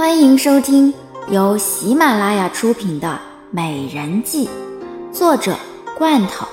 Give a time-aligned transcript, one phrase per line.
[0.00, 0.94] 欢迎收听
[1.28, 3.06] 由喜马拉雅出品的
[3.50, 4.48] 《美人计》，
[5.12, 5.54] 作者
[5.98, 6.46] 罐头，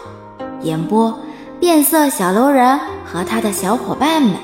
[0.63, 1.17] 演播
[1.57, 4.37] 变色小楼人和他的小伙伴们。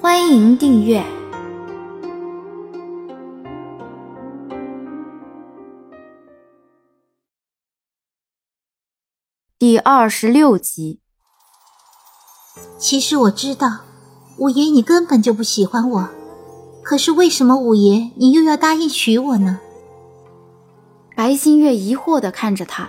[0.00, 1.04] 欢迎订阅
[9.58, 11.00] 第二十六集。
[12.78, 13.80] 其实我知道，
[14.38, 16.08] 五爷你根本就不喜欢我。
[16.82, 19.60] 可是为什么五爷你又要答应娶我呢？
[21.14, 22.88] 白新月疑惑的看着他，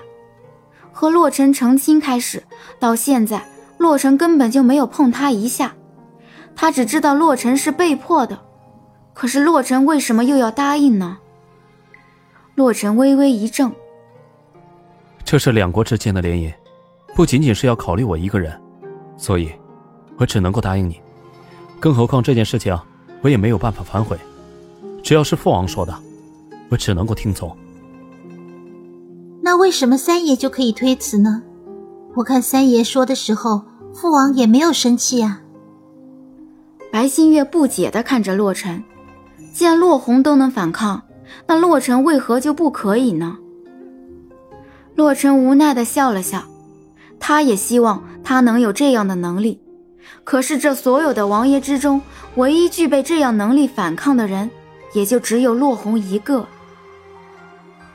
[0.92, 2.44] 和洛尘成亲开始
[2.80, 3.46] 到现在，
[3.78, 5.76] 洛尘根本就没有碰他一下，
[6.56, 8.40] 他只知道洛尘是被迫的。
[9.14, 11.18] 可是洛尘为什么又要答应呢？
[12.56, 13.72] 洛尘微微一怔，
[15.26, 16.54] 这是两国之间的联姻，
[17.14, 18.60] 不仅仅是要考虑我一个人，
[19.18, 19.52] 所以，
[20.18, 21.02] 我只能够答应你。
[21.80, 22.78] 更何况这件事情。
[23.22, 24.18] 我也没有办法反悔，
[25.04, 25.96] 只要是父王说的，
[26.70, 27.56] 我只能够听从。
[29.42, 31.44] 那为什么三爷就可以推辞呢？
[32.16, 35.42] 我看三爷说的时候，父王也没有生气啊。
[36.92, 38.84] 白新月不解的看着洛尘，
[39.54, 41.04] 既然洛红都能反抗，
[41.48, 43.38] 那洛尘为何就不可以呢？
[44.96, 46.44] 洛尘无奈的笑了笑，
[47.20, 49.62] 他也希望他能有这样的能力。
[50.24, 52.02] 可是，这所有的王爷之中，
[52.36, 54.50] 唯一具备这样能力反抗的人，
[54.94, 56.46] 也就只有洛红一个。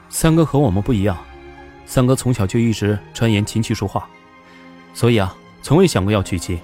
[0.09, 1.17] 三哥和我们不一样，
[1.85, 4.09] 三哥从小就一直钻研琴棋书画，
[4.95, 6.59] 所以啊，从未想过要娶妻。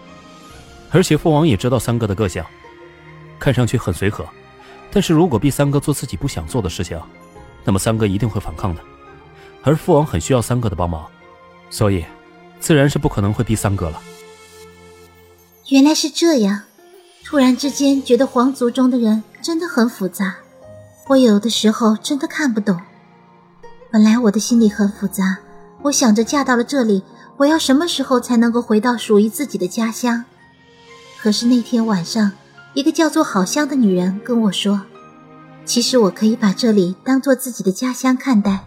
[0.91, 2.43] 而且父王也知道三哥的个性，
[3.39, 4.27] 看上去很随和，
[4.91, 7.01] 但是如果逼三哥做自己不想做的事情，
[7.65, 8.81] 那么三哥一定会反抗的。
[9.63, 11.07] 而父王很需要三哥的帮忙，
[11.71, 12.05] 所以，
[12.59, 14.01] 自然是不可能会逼三哥了。
[15.69, 16.63] 原来是这样，
[17.25, 20.35] 突然之间觉得皇族中的人真的很复杂，
[21.09, 22.79] 我有的时候真的看不懂。
[23.91, 25.39] 本来我的心里很复杂，
[25.83, 27.05] 我想着嫁到了这里，
[27.37, 30.25] 我要什么时候才能够回到属于自己的家乡？
[31.21, 32.33] 可是那天晚上，
[32.75, 34.83] 一个叫做好香的女人跟我说，
[35.65, 38.67] 其实我可以把这里当做自己的家乡看待，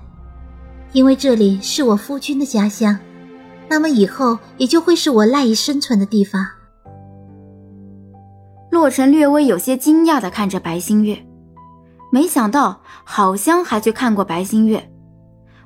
[0.93, 2.97] 因为这里是我夫君的家乡，
[3.67, 6.47] 那么以后也就会是我赖以生存的地方。
[8.85, 11.25] 洛尘略微有些惊讶的看着白星月，
[12.11, 14.91] 没想到好香还去看过白星月。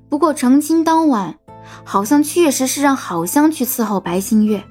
[0.07, 1.37] 不过成亲当晚，
[1.83, 4.63] 好像确实是让好香去伺候白星月。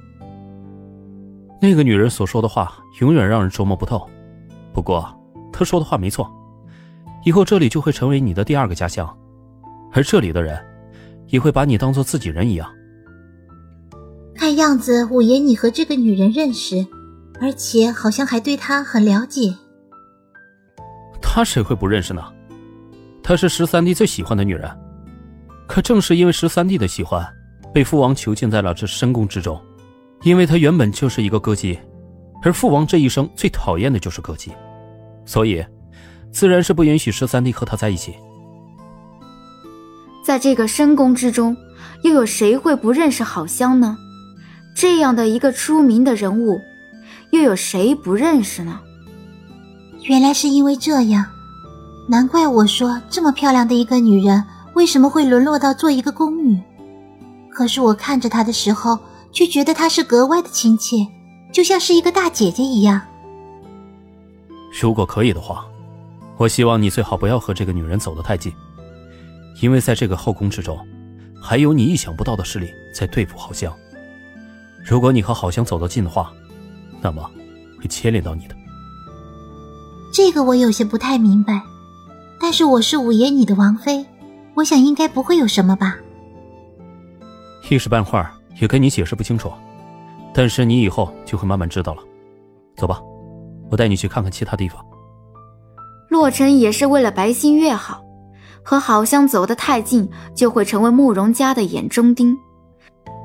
[1.61, 4.09] 那个女人所说的话，永远让人琢磨不透。
[4.73, 5.07] 不过
[5.53, 6.27] 她说的话没错，
[7.25, 9.15] 以后这里就会成为你的第二个家乡，
[9.93, 10.59] 而这里的人，
[11.27, 12.67] 也会把你当做自己人一样。
[14.33, 16.87] 看样子五爷你和这个女人认识。
[17.41, 19.55] 而且好像还对他很了解。
[21.21, 22.21] 他谁会不认识呢？
[23.21, 24.69] 她是十三弟最喜欢的女人。
[25.67, 27.25] 可正是因为十三弟的喜欢，
[27.73, 29.59] 被父王囚禁在了这深宫之中。
[30.23, 31.79] 因为他原本就是一个歌姬，
[32.43, 34.51] 而父王这一生最讨厌的就是歌姬，
[35.25, 35.63] 所以
[36.31, 38.15] 自然是不允许十三弟和她在一起。
[40.25, 41.55] 在这个深宫之中，
[42.03, 43.95] 又有谁会不认识好香呢？
[44.75, 46.59] 这样的一个出名的人物。
[47.31, 48.79] 又有谁不认识呢？
[50.03, 51.25] 原来是因为这样，
[52.07, 56.59] 难怪我说这么漂亮的一个女人为什么会沦落到做一个宫女。
[57.51, 58.97] 可是我看着她的时候，
[59.31, 61.05] 却觉得她是格外的亲切，
[61.51, 63.01] 就像是一个大姐姐一样。
[64.81, 65.65] 如果可以的话，
[66.37, 68.53] 我希望你最好不要和这个女人走得太近，
[69.61, 70.79] 因为在这个后宫之中，
[71.41, 73.71] 还有你意想不到的势力在对付好香。
[74.83, 76.31] 如果你和好香走得近的话，
[77.01, 77.23] 那么，
[77.79, 78.55] 会牵连到你的。
[80.11, 81.61] 这个我有些不太明白，
[82.39, 84.05] 但是我是五爷你的王妃，
[84.55, 85.97] 我想应该不会有什么吧。
[87.69, 89.51] 一时半会儿也跟你解释不清楚，
[90.33, 92.03] 但是你以后就会慢慢知道了。
[92.75, 93.01] 走吧，
[93.69, 94.83] 我带你去看看其他地方。
[96.09, 98.01] 洛尘也是为了白心月好，
[98.63, 102.35] 和好香走得太近，就会成为慕容家的眼中钉。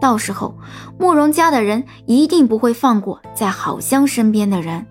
[0.05, 0.55] 到时候，
[0.99, 4.85] 慕容家的人一定不会放过在好香身边的人。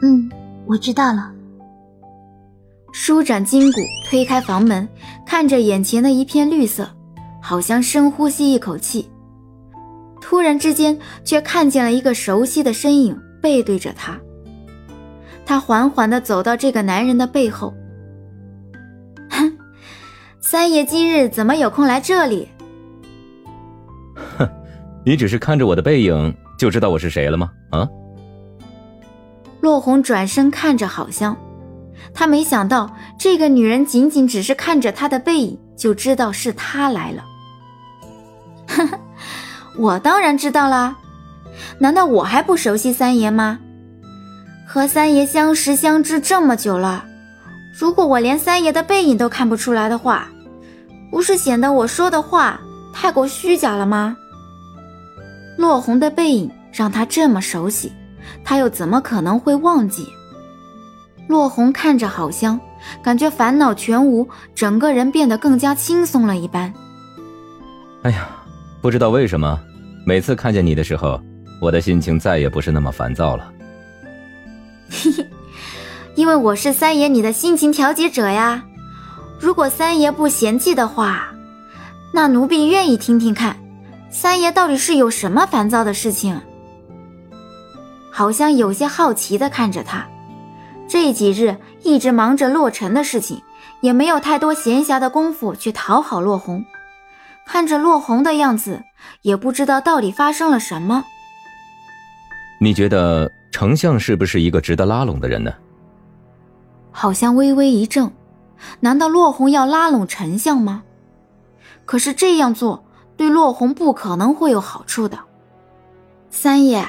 [0.00, 0.26] 嗯，
[0.66, 1.30] 我知道了。
[2.94, 4.88] 舒展筋骨，推开房门，
[5.26, 6.88] 看着眼前的一片绿色，
[7.42, 9.06] 好像深呼吸一口气。
[10.18, 14.18] 突然之间，却看见了一个熟悉的身影背对着他。
[15.44, 17.74] 他缓缓地走到这个男人的背后。
[19.28, 19.58] 哼，
[20.40, 22.48] 三爷今日怎么有空来这里？
[25.08, 27.50] 你只是看着我的背影就知道我是谁了吗？
[27.70, 27.88] 啊！
[29.62, 31.34] 落红转身看着好香，
[32.12, 37.24] 他没想到这个女人仅仅只是看着他的背影，就知道是他来了。
[38.68, 39.00] 呵呵，
[39.78, 40.94] 我当然知道啦，
[41.78, 43.58] 难道我还不熟悉三爷吗？
[44.66, 47.06] 和三爷相识相知这么久了，
[47.80, 50.28] 如果我连三爷的背影都看不出来的话，
[51.10, 52.60] 不是显得我说的话
[52.92, 54.14] 太过虚假了吗？
[55.58, 57.92] 落红的背影让他这么熟悉，
[58.44, 60.06] 他又怎么可能会忘记？
[61.26, 62.58] 落红看着好香，
[63.02, 66.72] 感觉烦恼全无，整个人变得更加轻松了一般。
[68.04, 68.28] 哎呀，
[68.80, 69.58] 不知道为什么，
[70.06, 71.20] 每次看见你的时候，
[71.60, 73.52] 我的心情再也不是那么烦躁了。
[74.88, 75.28] 嘿嘿，
[76.14, 78.62] 因为我是三爷你的心情调节者呀。
[79.40, 81.34] 如果三爷不嫌弃的话，
[82.14, 83.56] 那奴婢愿意听听看，
[84.10, 86.40] 三爷到底是有什么烦躁的事情。
[88.10, 90.06] 好像有些好奇的看着他，
[90.88, 93.42] 这几日一直忙着洛尘的事情，
[93.80, 96.64] 也没有太多闲暇的功夫去讨好洛红。
[97.46, 98.82] 看着洛红的样子，
[99.22, 101.04] 也不知道到底发生了什么。
[102.60, 103.30] 你觉得？
[103.50, 105.50] 丞相是不是一个值得拉拢的人呢？
[106.92, 108.12] 好像微微一怔，
[108.80, 110.82] 难道落红要拉拢丞相吗？
[111.86, 112.84] 可是这样做
[113.18, 115.18] 对落红不可能会有好处的。
[116.30, 116.88] 三爷，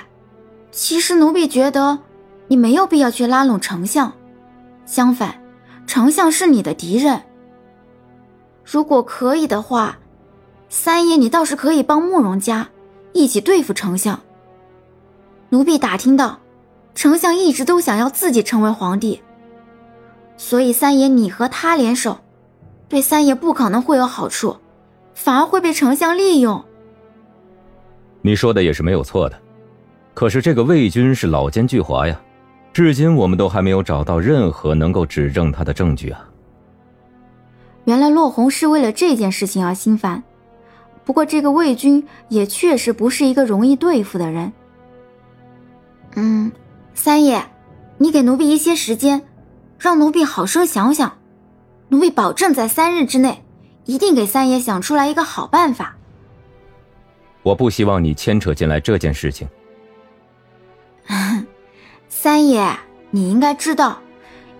[0.71, 1.99] 其实奴婢觉得
[2.47, 4.13] 你没有必要去拉拢丞相，
[4.85, 5.41] 相反，
[5.85, 7.21] 丞相是你的敌人。
[8.63, 9.97] 如果可以的话，
[10.69, 12.69] 三爷你倒是可以帮慕容家
[13.11, 14.19] 一起对付丞相。
[15.49, 16.39] 奴婢打听到。
[16.95, 19.21] 丞相一直都想要自己成为皇帝，
[20.35, 22.17] 所以三爷你和他联手，
[22.89, 24.57] 对三爷不可能会有好处，
[25.21, 26.63] 反而会被丞相利用。
[28.21, 29.38] 你说的也是没有错的，
[30.13, 32.18] 可是这个魏军是老奸巨猾呀，
[32.71, 36.25] 至今我们都还没有找到任何能够指证他的证据啊。
[37.83, 40.24] 原来洛红是为了这件事情而心烦，
[41.04, 44.54] 不过这个魏军也确实不是一个容易对付的人。
[46.16, 46.50] 嗯。
[46.95, 47.44] 三爷，
[47.98, 49.21] 你给奴婢一些时间，
[49.77, 51.13] 让奴婢好生想想。
[51.89, 53.44] 奴婢保证在三日之内，
[53.89, 55.95] 一定给三爷想出来一个好办法。
[57.41, 59.50] 我不希望你牵扯进来这件事情。
[62.07, 62.77] 三爷，
[63.09, 64.00] 你应该知道，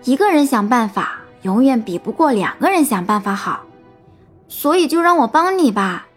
[0.02, 3.64] 一个人想办法永远比不过两个人想办法好，
[4.48, 6.08] 所以就让我帮你吧。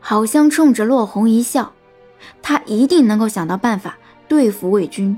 [0.00, 1.74] 好香冲着落红一笑，
[2.40, 3.98] 他一定能够想到办法。
[4.26, 5.16] 对付魏军，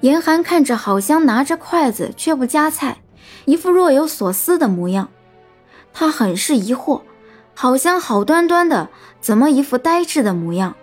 [0.00, 2.98] 严寒看着好香拿着筷子却不夹菜，
[3.44, 5.08] 一副若有所思的模样，
[5.92, 7.02] 他很是疑惑：
[7.54, 8.88] 好像好端端的，
[9.20, 10.74] 怎么一副呆滞的模样？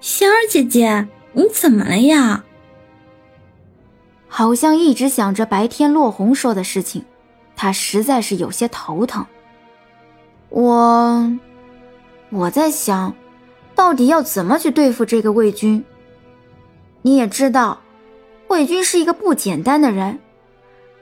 [0.00, 2.44] 仙儿姐姐，你怎么了呀？
[4.28, 7.04] 好像一直想着白天落红说的事情，
[7.56, 9.26] 他实在是有些头疼。
[10.48, 11.38] 我，
[12.30, 13.14] 我在想。
[13.72, 15.82] 到底要怎么去对付这个魏军？
[17.00, 17.80] 你也知道，
[18.48, 20.18] 魏军是一个不简单的人，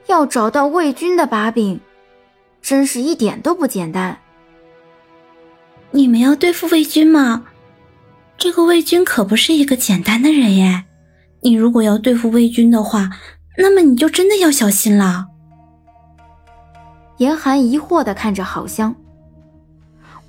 [0.09, 1.79] 要找到魏军的把柄，
[2.63, 4.17] 真是一点都不简单。
[5.91, 7.45] 你们要对付魏军吗？
[8.35, 10.85] 这个魏军可不是一个简单的人耶！
[11.41, 13.11] 你如果要对付魏军的话，
[13.59, 15.27] 那么你就真的要小心了。
[17.17, 18.95] 严寒疑惑的看着郝香。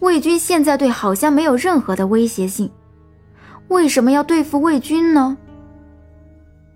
[0.01, 2.71] 魏军现在对郝香没有任何的威胁性，
[3.69, 5.39] 为什么要对付魏军呢？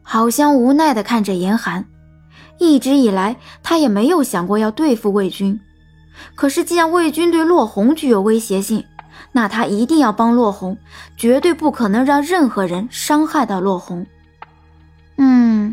[0.02, 1.86] 郝香无奈的看着严寒，
[2.58, 5.60] 一直以来他也没有想过要对付魏军，
[6.34, 8.84] 可是既然魏军对洛红具有威胁性，
[9.32, 10.78] 那他一定要帮洛红，
[11.16, 14.06] 绝对不可能让任何人伤害到洛红。
[15.16, 15.72] 嗯，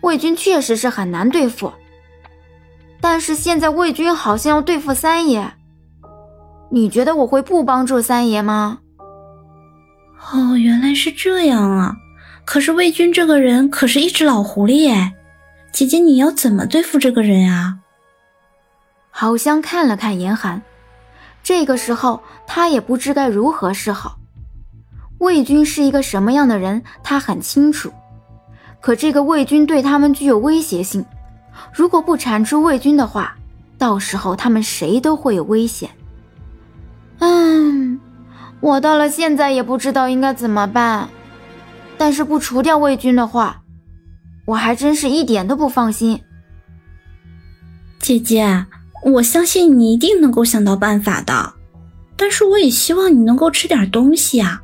[0.00, 1.72] 魏军确实是很难对付，
[3.00, 5.52] 但是现在魏军好像要对付三爷。
[6.68, 8.78] 你觉得我会不帮助三爷吗？
[10.32, 11.94] 哦，原来是这样啊！
[12.44, 15.14] 可是魏军这个人可是一只老狐狸哎，
[15.76, 17.80] 姐姐你要怎么对付这个人啊？
[19.10, 20.62] 好香看了看严寒，
[21.42, 24.16] 这个时候他也不知该如何是好。
[25.18, 27.92] 魏军是一个什么样的人，他很清楚。
[28.80, 31.04] 可这个魏军对他们具有威胁性，
[31.74, 33.36] 如果不铲除魏军的话，
[33.76, 35.90] 到时候他们谁都会有危险。
[37.18, 38.00] 嗯，
[38.60, 41.10] 我到了现在也不知道应该怎么办。
[41.98, 43.60] 但是不除掉魏军的话，
[44.46, 46.22] 我还真是一点都不放心。
[47.98, 48.66] 姐姐，
[49.04, 51.52] 我相信你一定能够想到办法的。
[52.16, 54.62] 但是我也希望你能够吃点东西啊！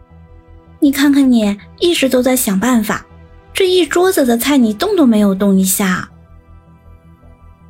[0.81, 3.05] 你看看你，一直都在想办法，
[3.53, 6.09] 这一桌子的菜你动都没有动一下。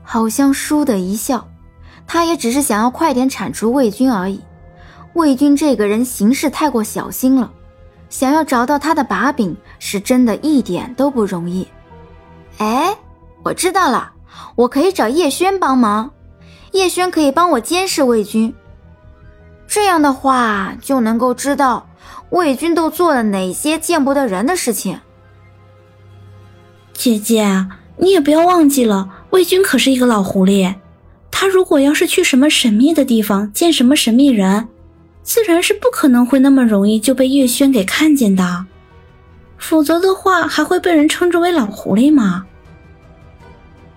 [0.03, 1.49] 好像倏地一笑，
[2.07, 4.41] 他也只是想要快点铲除魏军而已。
[5.15, 7.51] 魏军这个人行事太过小心了，
[8.09, 11.67] 想要找到他的把柄是真的一点都不容易。
[12.59, 12.97] 哎，
[13.43, 14.13] 我知道了，
[14.55, 16.11] 我可以找叶轩帮忙，
[16.73, 18.55] 叶轩可以帮我监视魏军。
[19.67, 21.89] 这样的话就能够知道
[22.31, 25.01] 魏军都做了哪些见不得人的事情。
[26.93, 27.67] 姐姐，
[27.97, 30.75] 你也不要忘记了，魏军可是一个老狐狸，
[31.31, 34.69] 他如果要是去什么神秘的地方见什么神秘人。
[35.25, 38.67] 自然是不可能会那么容易就被叶轩给看见的，
[39.63, 42.45] 否则的话还会被人称之为老狐狸吗？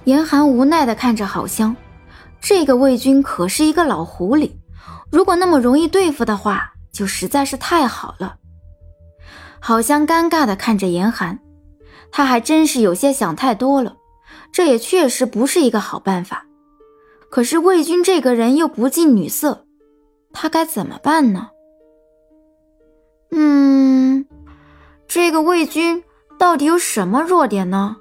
[0.03, 1.75] 严寒无奈的看着郝香，
[2.39, 4.51] 这个魏军可是一个老狐狸，
[5.11, 8.37] 如果那么容易对付的话，就实在是太好了。
[9.59, 11.39] 郝香尴尬的看着严寒，
[12.11, 13.95] 他还真是有些想太多了，
[14.51, 16.45] 这也确实不是一个好办法。
[17.31, 19.65] 可是魏军这个人又不近女色。
[20.31, 21.49] 他该怎么办呢？
[23.31, 24.25] 嗯，
[25.15, 26.03] 这个魏军
[26.37, 27.95] 到底有什么弱点呢？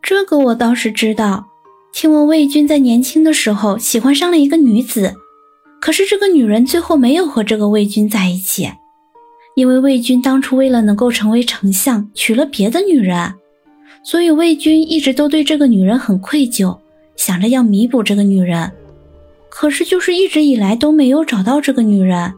[0.00, 1.48] 这个我倒是知道。
[1.92, 5.16] 听闻魏军在年轻的时候喜欢上了一个女子，
[5.80, 8.70] 可是这个女人最后没有和这个魏军在一起，
[9.56, 13.34] 因为魏军当初为了能够成为丞相，娶了别的女人，
[14.04, 16.78] 所以魏军一直都对这个女人很愧疚，
[17.16, 18.70] 想着要弥补这个女人。
[19.48, 22.34] 可是，就是一直以来都没有找到这个女人，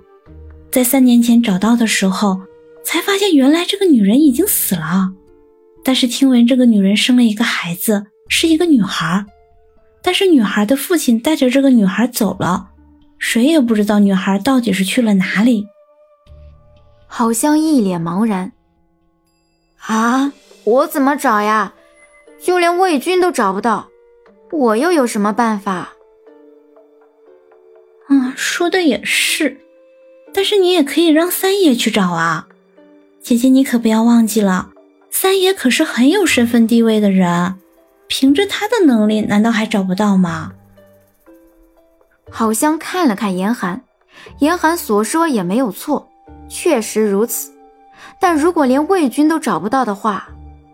[0.71, 2.41] 在三年前找到的时候，
[2.85, 5.13] 才发现原来这个女人已经死了。
[5.85, 9.27] 但是听闻这个女人生了一个孩子，是一个女孩，
[10.03, 12.71] 但是女孩的父亲带着这个女孩走了，
[13.19, 15.67] 谁也不知道女孩到底是去了哪里。
[17.07, 18.53] 好像一脸茫然。
[19.79, 20.33] 啊，
[20.65, 21.75] 我怎么找呀？
[22.41, 23.89] 就连魏军都找不到，
[24.51, 25.93] 我又有什么办法？
[28.09, 29.61] 嗯，说的也是，
[30.33, 32.49] 但是你也可以让三爷去找啊，
[33.23, 34.71] 姐姐你可不要忘记了，
[35.09, 37.55] 三爷可是很有身份地位的人，
[38.09, 40.53] 凭着他的能力，难道还找不到吗？
[42.29, 43.85] 好像看了看严寒，
[44.41, 46.09] 严寒所说也没有错，
[46.49, 47.53] 确实如此。
[48.21, 50.29] 但如果连魏军都找不到的话，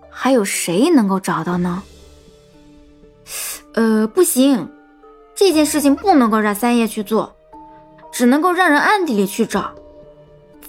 [0.09, 1.83] 还有谁能够找到呢？
[3.75, 4.69] 呃，不行。
[5.35, 7.37] 这件事情不能够让三爷去做，
[8.11, 9.73] 只能够让人暗地里去找，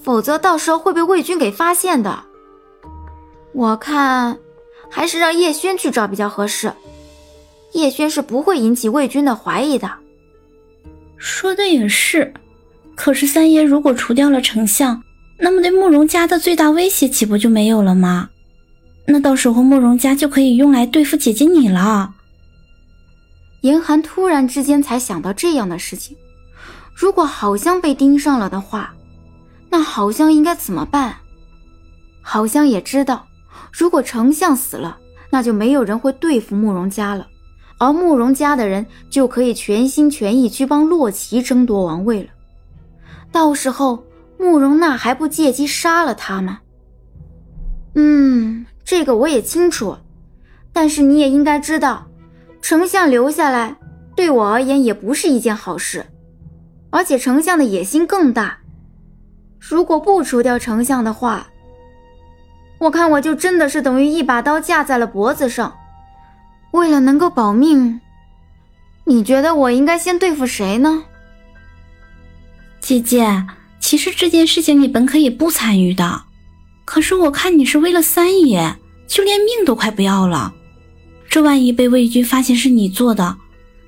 [0.03, 2.23] 否则到时候会被魏军给发现的。
[3.53, 4.37] 我看
[4.89, 6.71] 还是让叶轩去找比较合适，
[7.73, 9.91] 叶轩是不会引起魏军的怀疑的。
[11.17, 12.33] 说的也是，
[12.95, 15.01] 可是三爷如果除掉了丞相，
[15.37, 18.29] 那么对慕容家的最大威胁岂不就没有了吗？
[19.05, 22.13] 那到时候慕容家就可以用来对付姐姐你了。
[23.61, 26.15] 严寒突然之间才想到这样的事情，
[26.93, 28.93] 如果好像被盯上了的话，
[29.69, 31.17] 那好像应该怎么办？
[32.21, 33.27] 好像也知道，
[33.71, 34.99] 如果丞相死了，
[35.31, 37.27] 那就没有人会对付慕容家了，
[37.79, 42.29] 而慕容家的人就可以全心全意去帮洛奇争夺王位了。
[43.31, 44.03] 到时候
[44.37, 46.59] 慕容娜还不借机杀了他吗？
[47.95, 49.97] 嗯，这个我也清楚，
[50.71, 52.07] 但是你也应该知道。
[52.61, 53.77] 丞相留下来，
[54.15, 56.05] 对我而言也不是一件好事，
[56.91, 58.58] 而且丞相的野心更大。
[59.59, 61.47] 如果不除掉丞相的话，
[62.77, 65.75] 我看我就真的是等于一把刀架在了脖子上。
[66.71, 67.99] 为了能够保命，
[69.03, 71.03] 你觉得我应该先对付谁呢？
[72.79, 73.45] 姐姐，
[73.79, 76.23] 其实这件事情你本可以不参与的，
[76.85, 78.75] 可是我看你是为了三爷，
[79.07, 80.53] 就连命都快不要了。
[81.27, 83.37] 这万一被魏军发现是你做的，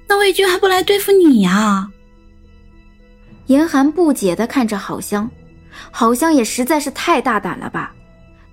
[0.08, 1.90] 那魏军还不来对付你呀？
[3.46, 5.30] 严寒不解的看着郝香，
[5.92, 7.94] 好像也实在是太大胆了吧，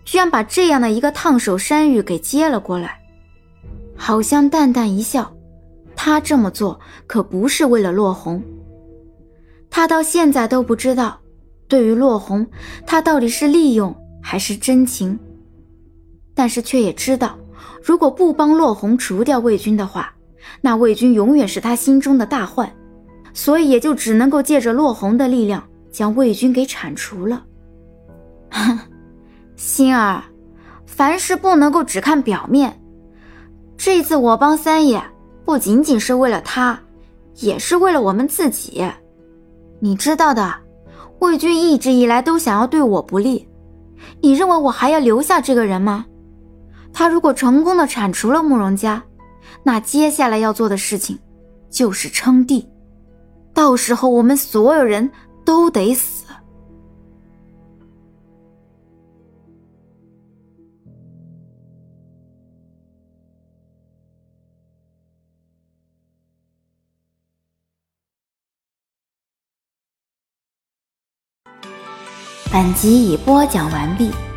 [0.04, 2.98] 居然把这样的一个烫手山芋给接了过来。
[3.96, 5.32] 郝香淡淡一笑，
[5.96, 8.42] 他这么做可不是为了落红，
[9.68, 11.18] 他到现在都不知道，
[11.66, 12.46] 对于落红，
[12.86, 15.18] 他到底是利用还是真情，
[16.34, 17.36] 但是却也知道。
[17.82, 20.14] 如果不帮洛红除掉魏军的话，
[20.60, 22.72] 那魏军永远是他心中的大患，
[23.34, 27.44] 所以也就只能够借着洛红的力量将魏军给铲除了。
[28.50, 28.78] 哼
[29.56, 30.22] 星儿
[30.86, 32.80] 凡事不能够只看表面。
[33.76, 35.02] 这次我帮三爷
[35.44, 36.78] 不仅仅是为了他
[37.36, 38.84] 也是为了我们自己。
[39.80, 40.54] 你知道的
[41.20, 43.48] 魏军一直以来都想要对我不利。
[44.20, 46.04] 你认为我还要留下这个人吗？
[46.92, 49.00] 他如果成功的铲除了慕容家
[49.62, 51.16] 那接下来要做的事情
[51.70, 52.66] 就是称帝。
[53.52, 55.08] 到时候我们所有人
[55.48, 56.26] 都得死。
[72.52, 74.27] 本集已播讲完毕。